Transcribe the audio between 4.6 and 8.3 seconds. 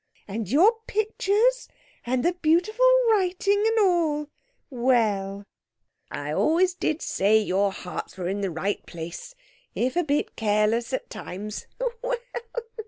Well, I always did say your hearts was